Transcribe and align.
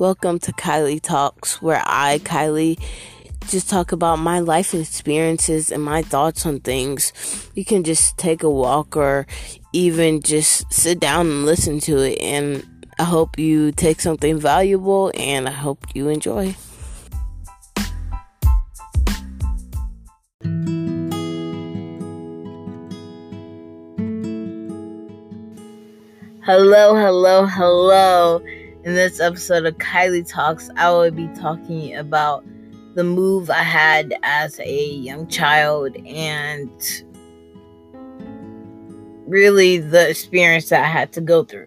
Welcome 0.00 0.38
to 0.38 0.52
Kylie 0.52 0.98
Talks, 0.98 1.60
where 1.60 1.82
I, 1.84 2.20
Kylie, 2.20 2.80
just 3.50 3.68
talk 3.68 3.92
about 3.92 4.18
my 4.18 4.38
life 4.38 4.72
experiences 4.72 5.70
and 5.70 5.82
my 5.82 6.00
thoughts 6.00 6.46
on 6.46 6.60
things. 6.60 7.12
You 7.54 7.66
can 7.66 7.84
just 7.84 8.16
take 8.16 8.42
a 8.42 8.48
walk 8.48 8.96
or 8.96 9.26
even 9.74 10.22
just 10.22 10.72
sit 10.72 11.00
down 11.00 11.26
and 11.26 11.44
listen 11.44 11.80
to 11.80 11.98
it. 11.98 12.18
And 12.18 12.66
I 12.98 13.04
hope 13.04 13.38
you 13.38 13.72
take 13.72 14.00
something 14.00 14.40
valuable 14.40 15.12
and 15.14 15.46
I 15.46 15.52
hope 15.52 15.84
you 15.94 16.08
enjoy. 16.08 16.56
Hello, 26.42 26.94
hello, 26.94 27.44
hello. 27.44 28.42
In 28.82 28.94
this 28.94 29.20
episode 29.20 29.66
of 29.66 29.76
Kylie 29.76 30.26
Talks, 30.26 30.70
I 30.74 30.90
will 30.90 31.10
be 31.10 31.28
talking 31.34 31.94
about 31.94 32.46
the 32.94 33.04
move 33.04 33.50
I 33.50 33.62
had 33.62 34.14
as 34.22 34.58
a 34.58 34.86
young 34.86 35.26
child 35.26 35.94
and 36.06 36.70
really 39.26 39.76
the 39.76 40.08
experience 40.08 40.70
that 40.70 40.82
I 40.82 40.88
had 40.88 41.12
to 41.12 41.20
go 41.20 41.44
through. 41.44 41.66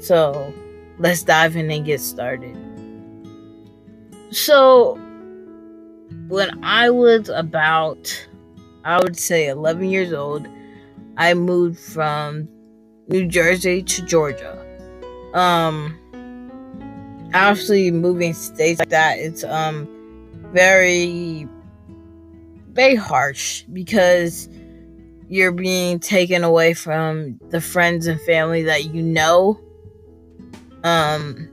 So, 0.00 0.52
let's 0.98 1.22
dive 1.22 1.54
in 1.54 1.70
and 1.70 1.86
get 1.86 2.00
started. 2.00 2.56
So, 4.32 4.94
when 6.26 6.64
I 6.64 6.90
was 6.90 7.28
about, 7.28 8.28
I 8.84 8.98
would 8.98 9.16
say 9.16 9.46
11 9.46 9.84
years 9.84 10.12
old, 10.12 10.48
I 11.16 11.34
moved 11.34 11.78
from 11.78 12.48
New 13.06 13.28
Jersey 13.28 13.84
to 13.84 14.02
Georgia. 14.04 14.58
Um, 15.34 15.98
obviously, 17.34 17.90
moving 17.90 18.34
states 18.34 18.78
like 18.78 18.90
that, 18.90 19.18
it's 19.18 19.44
um 19.44 19.88
very, 20.52 21.48
very 22.68 22.94
harsh 22.94 23.62
because 23.72 24.48
you're 25.28 25.52
being 25.52 25.98
taken 25.98 26.44
away 26.44 26.74
from 26.74 27.40
the 27.48 27.60
friends 27.60 28.06
and 28.06 28.20
family 28.22 28.62
that 28.64 28.94
you 28.94 29.02
know. 29.02 29.58
Um, 30.84 31.48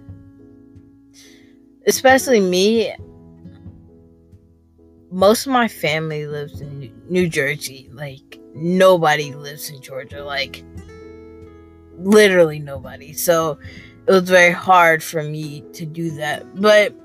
especially 1.88 2.40
me. 2.40 2.94
Most 5.12 5.48
of 5.48 5.54
my 5.54 5.68
family 5.68 6.28
lives 6.28 6.62
in 6.62 6.94
New 7.10 7.28
Jersey. 7.28 7.90
Like 7.94 8.40
nobody 8.54 9.34
lives 9.34 9.70
in 9.70 9.82
Georgia. 9.82 10.24
Like 10.24 10.64
literally 11.98 12.60
nobody. 12.60 13.14
So 13.14 13.60
it 14.08 14.12
was 14.12 14.30
very 14.30 14.52
hard 14.52 15.04
for 15.04 15.24
me 15.24 15.62
to 15.74 15.86
do 15.86 16.12
that. 16.12 16.60
But 16.60 16.96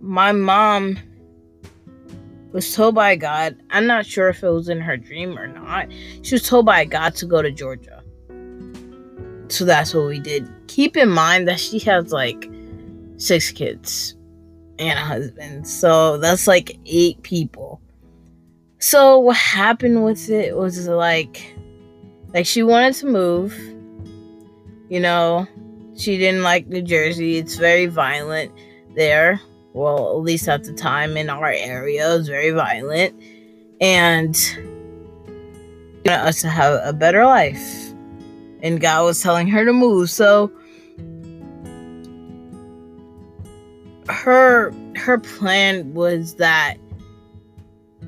my 0.00 0.32
mom 0.32 0.98
was 2.52 2.74
told 2.74 2.94
by 2.94 3.16
God, 3.16 3.56
I'm 3.70 3.86
not 3.86 4.06
sure 4.06 4.28
if 4.28 4.42
it 4.42 4.50
was 4.50 4.68
in 4.68 4.80
her 4.80 4.96
dream 4.96 5.38
or 5.38 5.46
not. 5.46 5.88
She 6.22 6.34
was 6.34 6.46
told 6.46 6.66
by 6.66 6.84
God 6.84 7.14
to 7.16 7.26
go 7.26 7.42
to 7.42 7.50
Georgia. 7.50 8.02
So 9.48 9.64
that's 9.64 9.94
what 9.94 10.06
we 10.06 10.18
did. 10.18 10.48
Keep 10.68 10.96
in 10.96 11.08
mind 11.08 11.48
that 11.48 11.60
she 11.60 11.78
has 11.80 12.12
like 12.12 12.50
six 13.16 13.50
kids 13.50 14.14
and 14.78 14.98
a 14.98 15.02
husband. 15.02 15.66
So 15.66 16.18
that's 16.18 16.46
like 16.46 16.78
eight 16.86 17.22
people. 17.22 17.80
So 18.78 19.18
what 19.18 19.36
happened 19.36 20.04
with 20.04 20.28
it 20.28 20.56
was 20.56 20.88
like 20.88 21.54
like 22.34 22.46
she 22.46 22.62
wanted 22.62 22.94
to 22.94 23.06
move. 23.06 23.54
You 24.92 25.00
know, 25.00 25.48
she 25.96 26.18
didn't 26.18 26.42
like 26.42 26.66
New 26.66 26.82
Jersey. 26.82 27.38
It's 27.38 27.56
very 27.56 27.86
violent 27.86 28.52
there. 28.94 29.40
Well, 29.72 30.10
at 30.10 30.20
least 30.20 30.46
at 30.50 30.64
the 30.64 30.74
time 30.74 31.16
in 31.16 31.30
our 31.30 31.46
area, 31.46 32.12
it 32.12 32.18
was 32.18 32.28
very 32.28 32.50
violent. 32.50 33.18
And 33.80 34.36
you 34.54 36.02
know, 36.04 36.12
us 36.12 36.42
to 36.42 36.50
have 36.50 36.78
a 36.84 36.92
better 36.92 37.24
life. 37.24 37.94
And 38.62 38.82
God 38.82 39.04
was 39.04 39.22
telling 39.22 39.48
her 39.48 39.64
to 39.64 39.72
move. 39.72 40.10
So 40.10 40.52
her 44.10 44.74
her 44.96 45.16
plan 45.16 45.94
was 45.94 46.34
that 46.34 46.76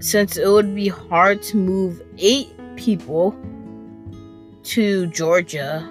since 0.01 0.37
it 0.37 0.49
would 0.49 0.75
be 0.75 0.89
hard 0.89 1.41
to 1.45 1.57
move 1.57 2.03
eight 2.19 2.53
people 2.77 3.35
to 4.65 5.07
Georgia, 5.07 5.91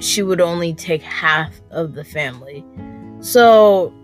she 0.00 0.22
would 0.22 0.40
only 0.40 0.74
take 0.74 1.02
half 1.02 1.60
of 1.70 1.94
the 1.94 2.04
family. 2.04 2.64
So, 3.20 3.94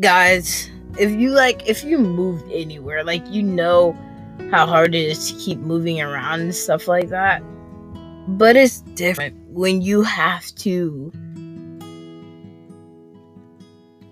guys, 0.00 0.70
if 0.98 1.10
you 1.10 1.30
like, 1.30 1.68
if 1.68 1.84
you 1.84 1.98
moved 1.98 2.50
anywhere, 2.50 3.04
like, 3.04 3.26
you 3.28 3.42
know 3.42 3.96
how 4.50 4.66
hard 4.66 4.94
it 4.94 5.06
is 5.06 5.30
to 5.30 5.38
keep 5.38 5.58
moving 5.58 6.00
around 6.00 6.40
and 6.40 6.54
stuff 6.54 6.88
like 6.88 7.08
that. 7.10 7.42
But 8.26 8.56
it's 8.56 8.80
different 8.80 9.36
when 9.48 9.82
you 9.82 10.02
have 10.02 10.46
to 10.56 11.12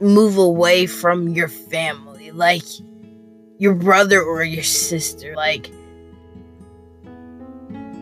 move 0.01 0.37
away 0.37 0.87
from 0.87 1.29
your 1.29 1.49
family, 1.49 2.31
like 2.31 2.63
your 3.59 3.75
brother 3.75 4.23
or 4.23 4.45
your 4.45 4.63
sister. 4.63 5.35
Like, 5.35 5.71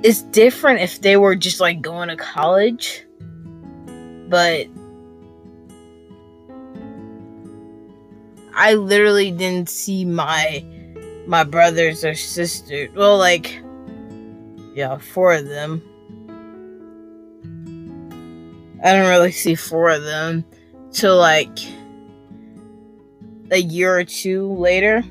it's 0.06 0.22
different 0.22 0.80
if 0.80 1.00
they 1.00 1.16
were 1.16 1.34
just 1.34 1.58
like 1.58 1.80
going 1.80 2.08
to 2.10 2.16
college, 2.16 3.04
but 4.28 4.68
I 8.54 8.74
literally 8.74 9.32
didn't 9.32 9.68
see 9.68 10.04
my 10.04 10.64
my 11.26 11.42
brothers 11.42 12.04
or 12.04 12.14
sisters. 12.14 12.88
Well, 12.94 13.18
like 13.18 13.60
yeah, 14.76 14.96
four 14.98 15.34
of 15.34 15.48
them. 15.48 15.82
I 18.84 18.92
don't 18.92 19.08
really 19.08 19.32
see 19.32 19.56
four 19.56 19.90
of 19.90 20.04
them 20.04 20.44
till 20.92 21.16
like 21.16 21.58
a 23.50 23.58
year 23.58 23.98
or 23.98 24.04
two 24.04 24.52
later. 24.52 25.02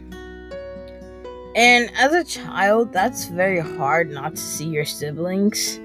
And 1.55 1.89
as 1.95 2.13
a 2.13 2.25
child, 2.25 2.91
that's 2.91 3.25
very 3.25 3.59
hard 3.59 4.11
not 4.11 4.35
to 4.35 4.41
see 4.41 4.67
your 4.67 4.83
siblings. 4.83 5.79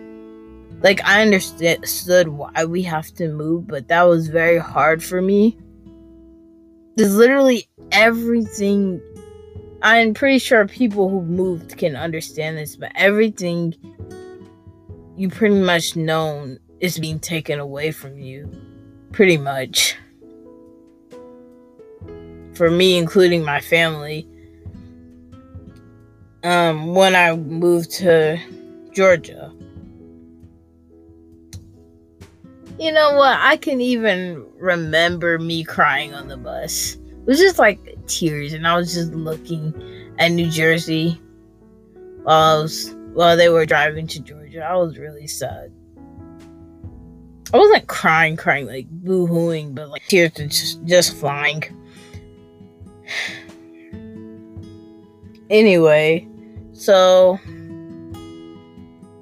Like, 0.82 1.00
I 1.04 1.22
understood 1.22 2.28
why 2.28 2.64
we 2.64 2.82
have 2.82 3.12
to 3.14 3.28
move, 3.28 3.68
but 3.68 3.86
that 3.86 4.02
was 4.02 4.26
very 4.26 4.58
hard 4.58 5.02
for 5.02 5.22
me. 5.22 5.56
There's 6.96 7.14
literally 7.14 7.68
everything. 7.92 9.00
I'm 9.80 10.12
pretty 10.12 10.40
sure 10.40 10.66
people 10.66 11.08
who 11.08 11.22
moved 11.22 11.78
can 11.78 11.94
understand 11.94 12.58
this, 12.58 12.74
but 12.74 12.90
everything 12.96 13.74
you 15.16 15.28
pretty 15.28 15.60
much 15.60 15.94
known 15.94 16.58
is 16.80 16.98
being 16.98 17.20
taken 17.20 17.60
away 17.60 17.92
from 17.92 18.18
you. 18.18 18.50
Pretty 19.12 19.36
much. 19.36 19.96
For 22.54 22.70
me, 22.70 22.98
including 22.98 23.44
my 23.44 23.60
family 23.60 24.26
um, 26.42 26.94
when 26.94 27.14
I 27.14 27.34
moved 27.36 27.90
to 27.92 28.38
Georgia. 28.92 29.52
You 32.78 32.92
know 32.92 33.14
what? 33.14 33.38
I 33.38 33.56
can 33.56 33.80
even 33.80 34.46
remember 34.58 35.38
me 35.38 35.64
crying 35.64 36.14
on 36.14 36.28
the 36.28 36.36
bus. 36.36 36.94
It 36.94 37.26
was 37.26 37.38
just 37.38 37.58
like 37.58 37.78
tears, 38.06 38.54
and 38.54 38.66
I 38.66 38.76
was 38.76 38.94
just 38.94 39.12
looking 39.12 39.74
at 40.18 40.28
New 40.28 40.48
Jersey 40.50 41.20
while 42.22 42.62
was 42.62 42.94
while 43.12 43.36
they 43.36 43.48
were 43.48 43.66
driving 43.66 44.06
to 44.08 44.20
Georgia. 44.20 44.64
I 44.64 44.76
was 44.76 44.96
really 44.96 45.26
sad. 45.26 45.72
I 47.52 47.58
wasn't 47.58 47.88
crying, 47.88 48.36
crying 48.36 48.66
like 48.66 48.86
boo-hooing, 48.88 49.74
but 49.74 49.90
like 49.90 50.06
tears 50.06 50.32
were 50.38 50.46
just 50.46 50.84
just 50.84 51.16
flying. 51.16 51.62
anyway, 55.50 56.26
so, 56.80 57.38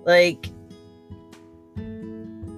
like, 0.05 0.47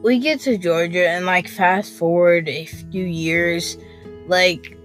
we 0.03 0.19
get 0.19 0.41
to 0.41 0.59
Georgia 0.59 1.09
and, 1.09 1.25
like, 1.25 1.49
fast 1.49 1.95
forward 1.95 2.51
a 2.51 2.67
few 2.67 3.05
years, 3.05 3.79
like, 4.27 4.77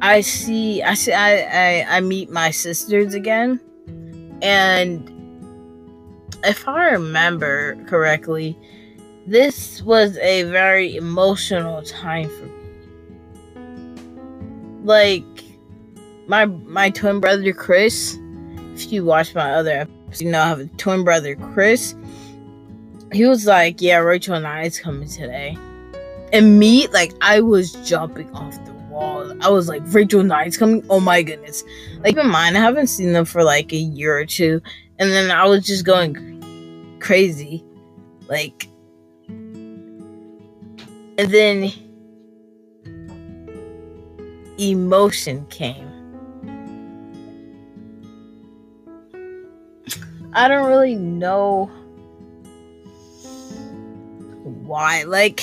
I 0.00 0.22
see, 0.22 0.82
I 0.82 0.94
see, 0.94 1.12
I, 1.12 1.40
I, 1.42 1.96
I 1.96 2.00
meet 2.00 2.30
my 2.30 2.50
sisters 2.50 3.12
again, 3.12 3.60
and 4.40 5.10
if 6.42 6.66
I 6.66 6.92
remember 6.92 7.76
correctly, 7.84 8.58
this 9.26 9.82
was 9.82 10.16
a 10.16 10.44
very 10.44 10.96
emotional 10.96 11.82
time 11.82 12.30
for 12.30 12.46
me. 12.46 12.52
Like, 14.84 15.44
my 16.26 16.46
my 16.46 16.88
twin 16.88 17.20
brother 17.20 17.52
Chris 17.52 18.18
if 18.74 18.92
you 18.92 19.04
watch 19.04 19.34
my 19.34 19.52
other 19.52 19.70
episodes, 19.70 20.22
you 20.22 20.30
know 20.30 20.40
I 20.40 20.48
have 20.48 20.60
a 20.60 20.66
twin 20.66 21.04
brother, 21.04 21.36
Chris. 21.36 21.94
he 23.12 23.26
was 23.26 23.46
like, 23.46 23.82
"Yeah, 23.82 23.98
Rachel 23.98 24.34
and 24.34 24.46
I 24.46 24.64
is 24.64 24.80
coming 24.80 25.08
today," 25.08 25.56
and 26.32 26.58
me, 26.58 26.86
like, 26.88 27.12
I 27.20 27.40
was 27.40 27.72
jumping 27.88 28.30
off 28.34 28.54
the 28.64 28.72
wall. 28.88 29.30
I 29.42 29.50
was 29.50 29.68
like, 29.68 29.82
"Rachel 29.86 30.20
and 30.20 30.32
I 30.32 30.44
is 30.44 30.56
coming! 30.56 30.82
Oh 30.88 31.00
my 31.00 31.22
goodness!" 31.22 31.62
Like, 32.02 32.16
in 32.16 32.28
mind, 32.28 32.56
I 32.56 32.60
haven't 32.60 32.86
seen 32.86 33.12
them 33.12 33.26
for 33.26 33.44
like 33.44 33.72
a 33.72 33.76
year 33.76 34.16
or 34.16 34.24
two, 34.24 34.62
and 34.98 35.10
then 35.10 35.30
I 35.30 35.44
was 35.46 35.66
just 35.66 35.84
going 35.84 36.96
crazy, 37.00 37.62
like, 38.28 38.68
and 39.28 40.48
then 41.16 41.70
emotion 44.58 45.44
came. 45.50 45.91
I 50.34 50.48
don't 50.48 50.68
really 50.68 50.94
know 50.94 51.66
why. 54.44 55.02
Like, 55.02 55.42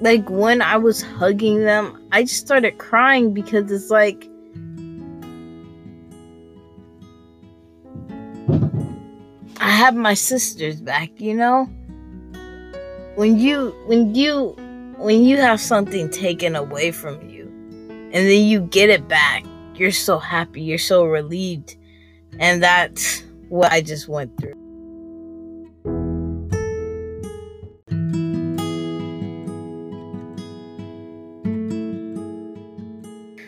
like 0.00 0.28
when 0.28 0.60
I 0.60 0.76
was 0.76 1.02
hugging 1.02 1.64
them, 1.64 2.06
I 2.12 2.22
just 2.22 2.44
started 2.44 2.78
crying 2.78 3.32
because 3.32 3.70
it's 3.72 3.90
like 3.90 4.28
I 9.60 9.70
have 9.70 9.96
my 9.96 10.14
sisters 10.14 10.80
back, 10.80 11.10
you 11.18 11.34
know? 11.34 11.64
When 13.16 13.38
you 13.38 13.74
when 13.86 14.14
you 14.14 14.54
when 14.98 15.24
you 15.24 15.38
have 15.38 15.60
something 15.60 16.10
taken 16.10 16.54
away 16.54 16.90
from 16.90 17.28
you 17.28 17.46
and 18.12 18.28
then 18.28 18.44
you 18.44 18.60
get 18.60 18.90
it 18.90 19.08
back, 19.08 19.44
you're 19.78 19.90
so 19.90 20.18
happy, 20.18 20.62
you're 20.62 20.78
so 20.78 21.04
relieved. 21.04 21.76
And 22.38 22.62
that's 22.62 23.22
what 23.48 23.72
I 23.72 23.80
just 23.80 24.08
went 24.08 24.36
through. 24.38 24.54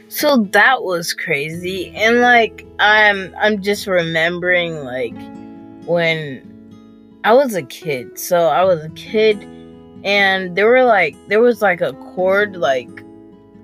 So 0.08 0.44
that 0.52 0.82
was 0.82 1.14
crazy. 1.14 1.92
And 1.96 2.20
like 2.20 2.66
I'm 2.78 3.34
I'm 3.38 3.62
just 3.62 3.86
remembering 3.86 4.84
like 4.84 5.14
when 5.86 6.42
I 7.24 7.32
was 7.32 7.54
a 7.54 7.62
kid. 7.62 8.18
So 8.18 8.48
I 8.48 8.64
was 8.64 8.84
a 8.84 8.90
kid 8.90 9.42
and 10.04 10.56
there 10.56 10.66
were 10.66 10.84
like 10.84 11.16
there 11.28 11.40
was 11.40 11.62
like 11.62 11.80
a 11.80 11.92
cord 11.92 12.56
like 12.56 12.90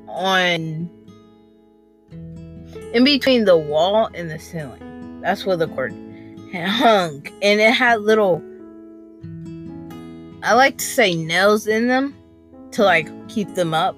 on 0.09 0.89
in 2.93 3.05
between 3.05 3.45
the 3.45 3.57
wall 3.57 4.09
and 4.15 4.31
the 4.31 4.39
ceiling. 4.39 5.21
That's 5.21 5.45
where 5.45 5.57
the 5.57 5.69
cord 5.69 5.95
hung. 6.55 7.27
And 7.43 7.61
it 7.61 7.73
had 7.73 8.01
little 8.01 8.43
I 10.43 10.55
like 10.55 10.79
to 10.79 10.85
say 10.85 11.15
nails 11.15 11.67
in 11.67 11.89
them 11.89 12.15
to 12.73 12.85
like 12.85 13.09
keep 13.29 13.55
them 13.55 13.75
up. 13.75 13.97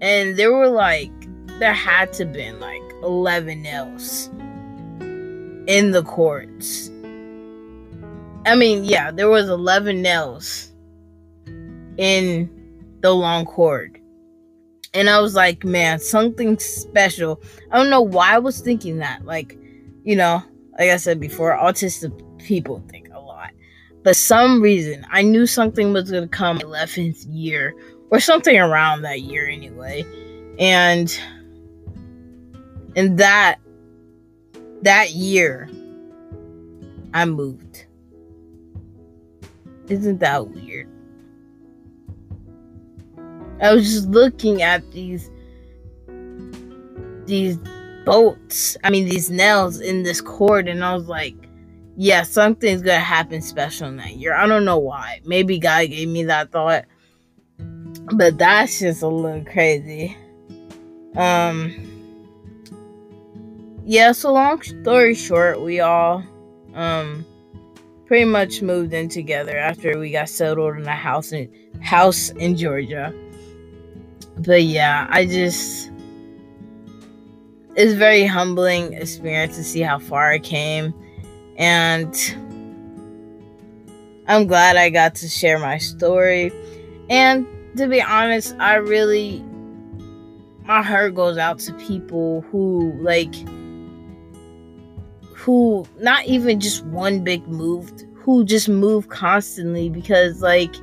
And 0.00 0.36
there 0.36 0.52
were 0.52 0.68
like 0.68 1.10
there 1.58 1.72
had 1.72 2.12
to 2.14 2.24
been 2.24 2.60
like 2.60 2.82
11 3.02 3.62
nails 3.62 4.28
in 5.66 5.92
the 5.92 6.02
cords. 6.02 6.90
I 8.44 8.56
mean, 8.56 8.84
yeah, 8.84 9.12
there 9.12 9.28
was 9.28 9.48
11 9.48 10.02
nails 10.02 10.72
in 11.96 12.50
the 13.00 13.14
long 13.14 13.46
cord. 13.46 14.00
And 14.94 15.08
I 15.08 15.20
was 15.20 15.34
like, 15.34 15.64
man, 15.64 15.98
something 16.00 16.58
special. 16.58 17.42
I 17.70 17.78
don't 17.78 17.90
know 17.90 18.02
why 18.02 18.34
I 18.34 18.38
was 18.38 18.60
thinking 18.60 18.98
that. 18.98 19.24
Like, 19.24 19.58
you 20.04 20.16
know, 20.16 20.42
like 20.78 20.90
I 20.90 20.96
said 20.96 21.18
before, 21.18 21.56
autistic 21.56 22.12
people 22.38 22.82
think 22.90 23.08
a 23.12 23.18
lot. 23.18 23.50
But 24.02 24.16
some 24.16 24.60
reason, 24.60 25.06
I 25.10 25.22
knew 25.22 25.46
something 25.46 25.92
was 25.92 26.10
going 26.10 26.24
to 26.24 26.28
come 26.28 26.58
11th 26.58 27.24
year 27.28 27.74
or 28.10 28.20
something 28.20 28.58
around 28.58 29.02
that 29.02 29.22
year 29.22 29.48
anyway. 29.48 30.04
And 30.58 31.18
and 32.94 33.18
that 33.18 33.56
that 34.82 35.12
year 35.12 35.70
I 37.14 37.24
moved. 37.24 37.86
Isn't 39.88 40.18
that 40.18 40.48
weird? 40.48 40.91
I 43.62 43.72
was 43.72 43.92
just 43.92 44.08
looking 44.08 44.60
at 44.60 44.90
these 44.90 45.30
these 47.26 47.58
bolts. 48.04 48.76
I 48.82 48.90
mean 48.90 49.08
these 49.08 49.30
nails 49.30 49.80
in 49.80 50.02
this 50.02 50.20
cord 50.20 50.66
and 50.66 50.84
I 50.84 50.94
was 50.94 51.06
like, 51.06 51.36
yeah, 51.96 52.22
something's 52.22 52.82
gonna 52.82 52.98
happen 52.98 53.40
special 53.40 53.86
in 53.86 53.96
that 53.98 54.16
year. 54.16 54.34
I 54.34 54.48
don't 54.48 54.64
know 54.64 54.78
why. 54.78 55.20
Maybe 55.24 55.60
God 55.60 55.88
gave 55.90 56.08
me 56.08 56.24
that 56.24 56.50
thought. 56.50 56.86
But 58.14 58.36
that's 58.36 58.80
just 58.80 59.02
a 59.02 59.08
little 59.08 59.44
crazy. 59.44 60.16
Um 61.16 61.88
yeah, 63.84 64.10
so 64.10 64.32
long 64.32 64.60
story 64.62 65.14
short, 65.14 65.60
we 65.60 65.78
all 65.78 66.24
um 66.74 67.24
pretty 68.06 68.24
much 68.24 68.60
moved 68.60 68.92
in 68.92 69.08
together 69.08 69.56
after 69.56 69.98
we 70.00 70.10
got 70.10 70.28
settled 70.28 70.76
in 70.76 70.86
a 70.86 70.96
house 70.96 71.30
in 71.30 71.48
house 71.80 72.30
in 72.30 72.56
Georgia 72.56 73.14
but 74.38 74.62
yeah, 74.62 75.06
I 75.10 75.26
just 75.26 75.90
it's 77.74 77.94
very 77.94 78.26
humbling 78.26 78.92
experience 78.92 79.56
to 79.56 79.64
see 79.64 79.80
how 79.80 79.98
far 79.98 80.30
I 80.30 80.38
came 80.38 80.92
and 81.56 82.14
I'm 84.26 84.46
glad 84.46 84.76
I 84.76 84.90
got 84.90 85.14
to 85.16 85.28
share 85.28 85.58
my 85.58 85.78
story. 85.78 86.52
And 87.08 87.46
to 87.76 87.88
be 87.88 88.00
honest, 88.00 88.54
I 88.58 88.76
really 88.76 89.44
my 90.64 90.82
heart 90.82 91.14
goes 91.14 91.38
out 91.38 91.58
to 91.60 91.72
people 91.74 92.42
who 92.50 92.92
like 93.00 93.34
who 95.34 95.84
not 95.98 96.24
even 96.26 96.60
just 96.60 96.84
one 96.86 97.24
big 97.24 97.46
move, 97.48 97.92
who 98.14 98.44
just 98.44 98.68
move 98.68 99.08
constantly 99.08 99.88
because 99.88 100.40
like 100.40 100.74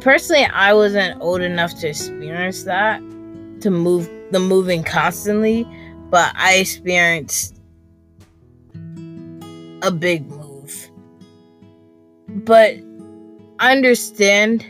personally 0.00 0.44
i 0.46 0.72
wasn't 0.72 1.20
old 1.20 1.40
enough 1.40 1.74
to 1.78 1.88
experience 1.88 2.64
that 2.64 2.98
to 3.60 3.70
move 3.70 4.08
the 4.30 4.40
moving 4.40 4.82
constantly 4.82 5.66
but 6.10 6.32
i 6.36 6.56
experienced 6.56 7.58
a 9.82 9.90
big 9.90 10.28
move. 10.30 10.90
But 12.28 12.76
i 13.58 13.72
understand 13.72 14.64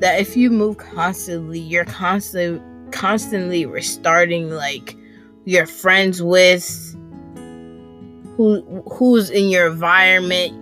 that 0.00 0.20
if 0.20 0.36
you 0.36 0.50
move 0.50 0.76
constantly 0.76 1.58
you're 1.58 1.84
constantly 1.84 2.62
constantly 2.92 3.66
restarting 3.66 4.50
like 4.50 4.96
your 5.44 5.66
friends 5.66 6.22
with 6.22 6.94
who 8.36 8.62
who's 8.92 9.30
in 9.30 9.48
your 9.48 9.66
environment 9.68 10.54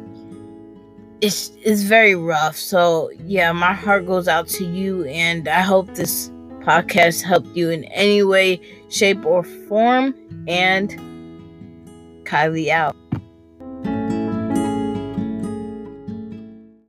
it's 1.20 1.52
it's 1.62 1.82
very 1.82 2.14
rough. 2.14 2.56
So 2.56 3.10
yeah, 3.24 3.52
my 3.52 3.72
heart 3.72 4.06
goes 4.06 4.28
out 4.28 4.48
to 4.48 4.64
you, 4.64 5.04
and 5.04 5.48
I 5.48 5.60
hope 5.60 5.94
this 5.94 6.30
podcast 6.60 7.22
helped 7.22 7.54
you 7.56 7.70
in 7.70 7.84
any 7.84 8.22
way, 8.22 8.60
shape, 8.88 9.24
or 9.24 9.42
form. 9.42 10.14
And 10.46 10.90
Kylie 12.24 12.68
out. 12.68 12.96